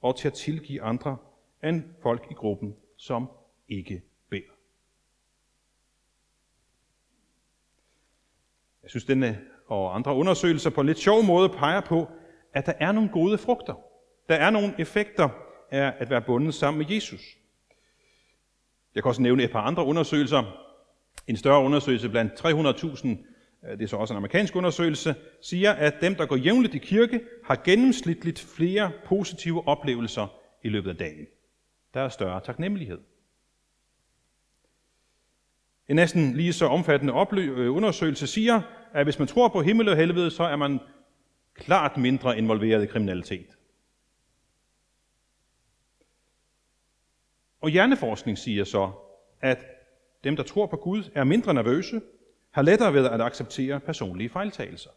og 0.00 0.18
til 0.18 0.28
at 0.28 0.34
tilgive 0.34 0.82
andre 0.82 1.16
end 1.64 1.82
folk 2.02 2.26
i 2.30 2.34
gruppen, 2.34 2.76
som 2.96 3.30
ikke 3.68 4.02
beder. 4.30 4.52
Jeg 8.82 8.90
synes, 8.90 9.04
denne 9.04 9.28
øh, 9.28 9.51
og 9.72 9.94
andre 9.94 10.14
undersøgelser 10.14 10.70
på 10.70 10.80
en 10.80 10.86
lidt 10.86 10.98
sjov 10.98 11.24
måde 11.24 11.48
peger 11.48 11.80
på, 11.80 12.08
at 12.54 12.66
der 12.66 12.72
er 12.80 12.92
nogle 12.92 13.08
gode 13.08 13.38
frugter. 13.38 13.74
Der 14.28 14.34
er 14.34 14.50
nogle 14.50 14.74
effekter 14.78 15.28
af 15.70 15.94
at 15.98 16.10
være 16.10 16.22
bundet 16.22 16.54
sammen 16.54 16.78
med 16.78 16.94
Jesus. 16.94 17.20
Jeg 18.94 19.02
kan 19.02 19.08
også 19.08 19.22
nævne 19.22 19.42
et 19.42 19.50
par 19.50 19.60
andre 19.60 19.84
undersøgelser. 19.84 20.42
En 21.26 21.36
større 21.36 21.64
undersøgelse 21.64 22.08
blandt 22.08 22.32
300.000, 22.32 23.08
øh, 23.08 23.78
det 23.78 23.84
er 23.84 23.88
så 23.88 23.96
også 23.96 24.14
en 24.14 24.16
amerikansk 24.16 24.56
undersøgelse, 24.56 25.14
siger, 25.42 25.72
at 25.72 25.94
dem, 26.00 26.14
der 26.14 26.26
går 26.26 26.36
jævnligt 26.36 26.74
i 26.74 26.78
kirke, 26.78 27.20
har 27.44 27.60
gennemsnitligt 27.64 28.40
flere 28.56 28.90
positive 29.04 29.68
oplevelser 29.68 30.26
i 30.62 30.68
løbet 30.68 30.90
af 30.90 30.96
dagen. 30.96 31.26
Der 31.94 32.00
er 32.00 32.08
større 32.08 32.40
taknemmelighed. 32.40 32.98
En 35.88 35.96
næsten 35.96 36.32
lige 36.36 36.52
så 36.52 36.66
omfattende 36.66 37.12
øh, 37.32 37.76
undersøgelse 37.76 38.26
siger, 38.26 38.62
at 38.94 39.06
hvis 39.06 39.18
man 39.18 39.28
tror 39.28 39.48
på 39.48 39.62
himmel 39.62 39.88
og 39.88 39.96
helvede, 39.96 40.30
så 40.30 40.42
er 40.42 40.56
man 40.56 40.80
klart 41.54 41.96
mindre 41.96 42.38
involveret 42.38 42.82
i 42.82 42.86
kriminalitet. 42.86 43.56
Og 47.60 47.70
hjerneforskning 47.70 48.38
siger 48.38 48.64
så, 48.64 48.90
at 49.40 49.64
dem, 50.24 50.36
der 50.36 50.42
tror 50.42 50.66
på 50.66 50.76
Gud, 50.76 51.10
er 51.14 51.24
mindre 51.24 51.54
nervøse, 51.54 52.00
har 52.50 52.62
lettere 52.62 52.94
ved 52.94 53.06
at 53.06 53.20
acceptere 53.20 53.80
personlige 53.80 54.28
fejltagelser. 54.28 54.90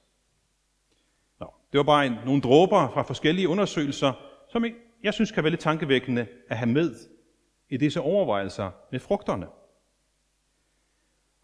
Nå, 1.40 1.54
det 1.72 1.78
var 1.78 1.84
bare 1.84 2.06
en, 2.06 2.16
nogle 2.26 2.42
dråber 2.42 2.90
fra 2.94 3.02
forskellige 3.02 3.50
undersøgelser, 3.50 4.14
som 4.50 4.66
jeg 5.04 5.14
synes 5.14 5.32
kan 5.32 5.44
være 5.44 5.52
lidt 5.52 5.62
tankevækkende 5.62 6.28
at 6.50 6.58
have 6.58 6.70
med 6.70 6.96
i 7.70 7.78
disse 7.78 8.02
overvejelser 8.02 8.72
med 8.92 9.00
frugterne. 9.00 9.48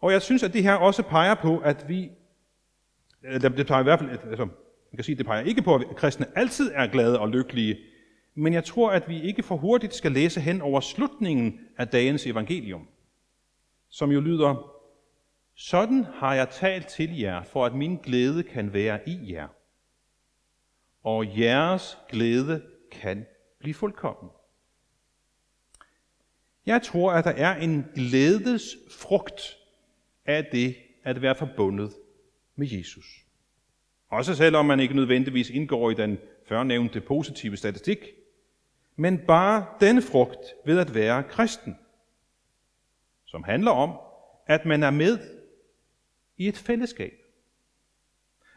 Og 0.00 0.12
jeg 0.12 0.22
synes, 0.22 0.42
at 0.42 0.52
det 0.52 0.62
her 0.62 0.74
også 0.74 1.02
peger 1.02 1.34
på, 1.34 1.58
at 1.58 1.88
vi, 1.88 2.10
Øh, 3.24 3.40
det 3.40 3.66
peger 3.66 3.80
i 3.80 3.82
hvert 3.82 3.98
fald, 3.98 4.10
altså, 4.10 4.44
man 4.44 4.96
kan 4.96 5.04
sige, 5.04 5.16
det 5.16 5.26
peger 5.26 5.44
ikke 5.44 5.62
på, 5.62 5.74
at 5.74 5.96
kristne 5.96 6.26
altid 6.38 6.70
er 6.74 6.86
glade 6.86 7.20
og 7.20 7.28
lykkelige, 7.28 7.78
men 8.34 8.52
jeg 8.52 8.64
tror, 8.64 8.90
at 8.90 9.08
vi 9.08 9.22
ikke 9.22 9.42
for 9.42 9.56
hurtigt 9.56 9.94
skal 9.94 10.12
læse 10.12 10.40
hen 10.40 10.60
over 10.60 10.80
slutningen 10.80 11.60
af 11.78 11.88
dagens 11.88 12.26
evangelium, 12.26 12.88
som 13.88 14.10
jo 14.10 14.20
lyder, 14.20 14.72
sådan 15.54 16.04
har 16.04 16.34
jeg 16.34 16.48
talt 16.50 16.86
til 16.86 17.18
jer, 17.18 17.42
for 17.42 17.66
at 17.66 17.74
min 17.74 17.96
glæde 17.96 18.42
kan 18.42 18.72
være 18.72 19.08
i 19.08 19.32
jer, 19.32 19.48
og 21.02 21.38
jeres 21.38 21.98
glæde 22.08 22.62
kan 22.92 23.26
blive 23.58 23.74
fuldkommen. 23.74 24.30
Jeg 26.66 26.82
tror, 26.82 27.12
at 27.12 27.24
der 27.24 27.30
er 27.30 27.56
en 27.56 27.86
glædes 27.94 28.76
frugt 28.90 29.58
af 30.26 30.44
det 30.52 30.76
at 31.04 31.22
være 31.22 31.34
forbundet 31.34 31.92
med 32.56 32.66
Jesus. 32.70 33.06
Også 34.08 34.34
selvom 34.34 34.66
man 34.66 34.80
ikke 34.80 34.94
nødvendigvis 34.94 35.50
indgår 35.50 35.90
i 35.90 35.94
den 35.94 36.18
førnævnte 36.48 37.00
positive 37.00 37.56
statistik, 37.56 37.98
men 38.96 39.18
bare 39.26 39.66
denne 39.80 40.02
frugt 40.02 40.38
ved 40.64 40.78
at 40.78 40.94
være 40.94 41.22
kristen, 41.22 41.76
som 43.24 43.44
handler 43.44 43.70
om, 43.70 43.98
at 44.46 44.64
man 44.64 44.82
er 44.82 44.90
med 44.90 45.18
i 46.36 46.48
et 46.48 46.56
fællesskab, 46.56 47.12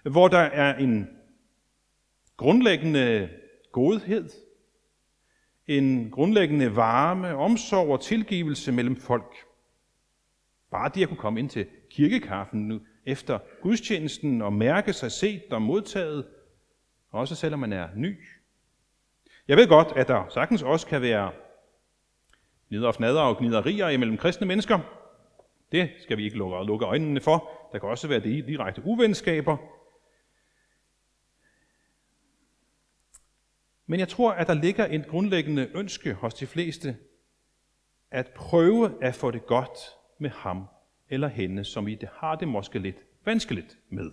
hvor 0.04 0.28
der 0.28 0.38
er 0.38 0.78
en 0.78 1.08
grundlæggende 2.38 3.30
godhed, 3.72 4.30
en 5.68 6.12
grundlæggende 6.12 6.76
varme, 6.76 7.36
omsorg 7.36 7.90
og 7.90 8.02
tilgivelse 8.02 8.72
mellem 8.72 8.96
folk. 8.96 9.36
Bare 10.72 10.92
det 10.96 11.02
at 11.02 11.08
kunne 11.08 11.18
komme 11.18 11.40
ind 11.40 11.50
til 11.50 11.68
kirkekaffen 11.90 12.68
nu 12.68 12.80
efter 13.06 13.40
gudstjenesten 13.62 14.42
og 14.42 14.54
mærke 14.54 14.94
sig 14.94 15.12
set 15.12 15.44
og 15.52 15.62
modtaget, 15.62 16.28
også 17.10 17.36
selvom 17.36 17.60
man 17.60 17.74
er 17.74 17.90
ny. 17.96 18.18
Jeg 19.48 19.58
ved 19.58 19.68
godt, 19.68 19.88
at 19.96 20.08
der 20.08 20.30
sagtens 20.30 20.64
også 20.64 20.88
kan 20.88 21.02
være 21.02 21.32
neder 22.70 22.88
og 22.88 22.96
fnader 22.96 23.22
og 23.22 23.38
gniderier 23.38 23.90
imellem 23.90 24.18
kristne 24.18 24.48
mennesker. 24.48 24.80
Det 25.72 25.90
skal 26.00 26.18
vi 26.18 26.24
ikke 26.24 26.38
lukke, 26.38 26.68
lukke 26.68 26.86
øjnene 26.86 27.22
for. 27.22 27.70
Der 27.72 27.80
kan 27.80 27.90
også 27.90 28.08
være 28.08 28.20
direkte 28.20 28.82
uvenskaber. 28.86 29.58
Men 33.86 34.00
jeg 34.00 34.08
tror, 34.08 34.32
at 34.32 34.48
der 34.48 34.54
ligger 34.54 34.88
et 34.90 35.08
grundlæggende 35.08 35.72
ønske 35.74 36.14
hos 36.14 36.34
de 36.34 36.48
fleste, 36.48 36.98
at 38.12 38.32
prøve 38.36 39.04
at 39.04 39.16
få 39.16 39.32
det 39.32 39.46
godt 39.46 39.80
med 40.20 40.30
ham 40.30 40.68
eller 41.10 41.28
hende, 41.28 41.64
som 41.64 41.86
vi 41.86 41.98
har 42.14 42.36
det 42.36 42.48
måske 42.48 42.80
lidt 42.80 42.98
vanskeligt 43.26 43.78
med. 43.90 44.12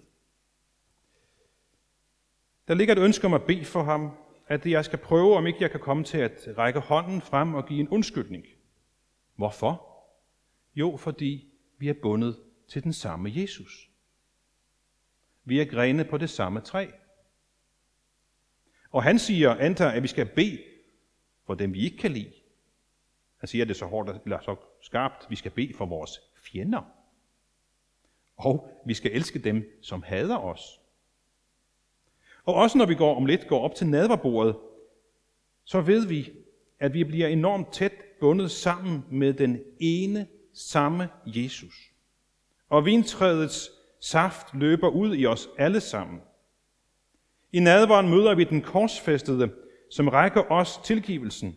Der 2.69 2.75
ligger 2.75 2.95
et 2.95 3.01
ønske 3.01 3.27
om 3.27 3.35
at 3.35 3.45
bede 3.47 3.65
for 3.65 3.83
ham, 3.83 4.11
at 4.47 4.67
jeg 4.67 4.85
skal 4.85 4.99
prøve, 4.99 5.37
om 5.37 5.47
ikke 5.47 5.59
jeg 5.63 5.71
kan 5.71 5.81
komme 5.81 6.05
til 6.05 6.19
at 6.19 6.49
række 6.59 6.81
hånden 6.81 7.21
frem 7.21 7.55
og 7.55 7.67
give 7.67 7.81
en 7.81 7.89
undskyldning. 7.89 8.45
Hvorfor? 9.37 9.89
Jo, 10.75 10.97
fordi 10.97 11.53
vi 11.79 11.89
er 11.89 11.95
bundet 12.03 12.39
til 12.69 12.85
den 12.85 12.93
samme 12.93 13.33
Jesus. 13.35 13.91
Vi 15.45 15.61
er 15.61 15.65
grene 15.65 16.05
på 16.05 16.19
det 16.19 16.31
samme 16.31 16.61
træ. 16.61 16.87
Og 18.91 19.03
han 19.03 19.19
siger, 19.19 19.55
antager, 19.55 19.91
at 19.91 20.03
vi 20.03 20.09
skal 20.09 20.27
bede 20.27 20.63
for 21.47 21.55
dem, 21.55 21.75
vi 21.75 21.85
ikke 21.85 21.97
kan 21.97 22.13
lide. 22.13 22.33
Han 23.37 23.49
siger 23.49 23.65
det 23.65 23.77
så 23.77 23.87
hårdt, 23.87 24.11
eller 24.25 24.41
så 24.41 24.57
skarpt, 24.83 25.31
vi 25.31 25.37
skal 25.37 25.51
bede 25.51 25.75
for 25.75 25.87
vores 25.87 26.21
fjender. 26.45 26.83
Og 28.37 28.83
vi 28.87 28.95
skal 28.95 29.13
elske 29.13 29.39
dem, 29.39 29.79
som 29.83 30.03
hader 30.03 30.39
os. 30.39 30.81
Og 32.45 32.55
også 32.55 32.79
når 32.79 32.87
vi 32.87 32.95
går 32.95 33.17
om 33.17 33.27
lidt 33.27 33.47
går 33.49 33.61
op 33.61 33.75
til 33.75 33.87
nadverbordet, 33.87 34.57
så 35.65 35.81
ved 35.81 36.07
vi, 36.07 36.31
at 36.81 36.95
vi 36.95 37.05
bliver 37.05 37.29
enormt 37.29 37.73
tæt 37.73 37.93
bundet 38.21 38.51
sammen 38.51 39.05
med 39.11 39.33
den 39.33 39.61
ene 39.81 40.27
samme 40.53 41.09
Jesus. 41.27 41.93
Og 42.69 42.85
vintrædets 42.85 43.71
saft 44.01 44.55
løber 44.55 44.89
ud 44.89 45.17
i 45.17 45.27
os 45.27 45.49
alle 45.59 45.81
sammen. 45.81 46.21
I 47.53 47.61
nadveren 47.61 48.11
møder 48.11 48.35
vi 48.35 48.45
den 48.45 48.63
korsfæstede, 48.63 49.53
som 49.91 50.09
rækker 50.09 50.53
os 50.53 50.81
tilgivelsen. 50.85 51.57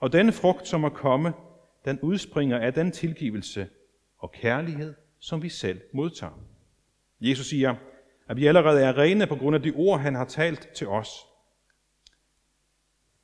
Og 0.00 0.12
den 0.12 0.32
frugt, 0.32 0.68
som 0.68 0.84
er 0.84 0.88
komme, 0.88 1.32
den 1.84 2.00
udspringer 2.00 2.58
af 2.58 2.74
den 2.74 2.92
tilgivelse 2.92 3.68
og 4.22 4.32
kærlighed, 4.32 4.94
som 5.18 5.42
vi 5.42 5.48
selv 5.48 5.80
modtager. 5.92 6.38
Jesus 7.20 7.46
siger, 7.46 7.74
at 8.28 8.36
vi 8.36 8.46
allerede 8.46 8.82
er 8.82 8.98
rene 8.98 9.26
på 9.26 9.36
grund 9.36 9.56
af 9.56 9.62
de 9.62 9.72
ord, 9.76 10.00
han 10.00 10.14
har 10.14 10.24
talt 10.24 10.68
til 10.74 10.88
os. 10.88 11.08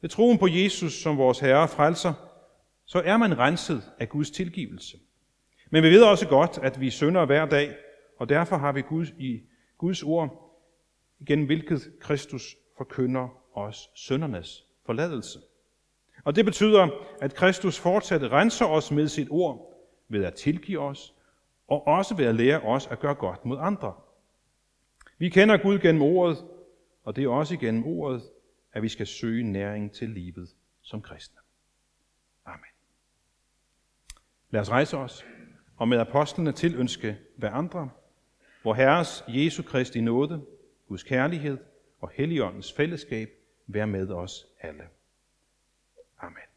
Ved 0.01 0.11
troen 0.11 0.39
på 0.39 0.47
Jesus 0.47 0.93
som 0.93 1.19
vores 1.19 1.39
Herre 1.39 1.63
og 1.63 1.71
frelser, 1.71 2.15
så 2.85 3.03
er 3.05 3.17
man 3.17 3.39
renset 3.39 3.83
af 3.99 4.09
Guds 4.09 4.31
tilgivelse. 4.31 4.99
Men 5.71 5.83
vi 5.83 5.91
ved 5.91 6.03
også 6.03 6.29
godt, 6.29 6.59
at 6.63 6.81
vi 6.81 6.91
synder 6.91 7.25
hver 7.25 7.47
dag, 7.47 7.77
og 8.19 8.29
derfor 8.29 8.57
har 8.57 8.73
vi 8.73 8.83
Gud 8.83 9.07
i 9.19 9.43
Guds 9.79 10.03
ord 10.03 10.55
gennem 11.27 11.47
hvilket 11.47 11.93
Kristus 12.01 12.57
forkynder 12.77 13.29
os 13.55 13.91
søndernes 13.95 14.65
forladelse. 14.87 15.39
Og 16.25 16.37
det 16.37 16.45
betyder, 16.45 16.89
at 17.21 17.35
Kristus 17.35 17.79
fortsat 17.79 18.23
renser 18.23 18.67
os 18.67 18.91
med 18.91 19.09
sit 19.09 19.29
ord 19.31 19.69
ved 20.09 20.25
at 20.25 20.35
tilgive 20.35 20.79
os, 20.79 21.15
og 21.69 21.87
også 21.87 22.15
ved 22.15 22.25
at 22.25 22.35
lære 22.35 22.61
os 22.61 22.87
at 22.87 22.99
gøre 22.99 23.15
godt 23.15 23.45
mod 23.45 23.59
andre. 23.61 23.95
Vi 25.19 25.29
kender 25.29 25.57
Gud 25.57 25.79
gennem 25.79 26.03
ordet, 26.03 26.45
og 27.05 27.17
det 27.17 27.25
er 27.25 27.29
også 27.29 27.57
gennem 27.57 27.87
ordet, 27.87 28.23
at 28.73 28.83
vi 28.83 28.89
skal 28.89 29.07
søge 29.07 29.43
næring 29.43 29.93
til 29.93 30.11
livet 30.11 30.49
som 30.83 31.03
kristne. 31.03 31.41
Amen. 32.45 32.71
Lad 34.51 34.61
os 34.61 34.71
rejse 34.71 34.97
os 34.97 35.25
og 35.77 35.89
med 35.89 35.99
apostlene 35.99 36.53
tilønske 36.53 37.19
hver 37.37 37.51
andre, 37.51 37.91
Hvor 38.63 38.75
Herres 38.75 39.25
Jesu 39.29 39.63
Kristi 39.63 40.01
nåde, 40.01 40.47
Guds 40.89 41.03
kærlighed 41.03 41.59
og 42.01 42.11
Helligåndens 42.15 42.73
fællesskab 42.73 43.31
være 43.67 43.87
med 43.87 44.11
os 44.11 44.47
alle. 44.61 44.89
Amen. 46.19 46.48